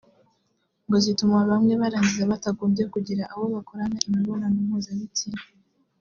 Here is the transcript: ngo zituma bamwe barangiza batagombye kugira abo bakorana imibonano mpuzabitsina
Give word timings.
ngo 0.85 0.97
zituma 1.05 1.37
bamwe 1.49 1.73
barangiza 1.81 2.31
batagombye 2.31 2.83
kugira 2.93 3.23
abo 3.33 3.45
bakorana 3.55 3.97
imibonano 4.07 4.57
mpuzabitsina 4.67 5.41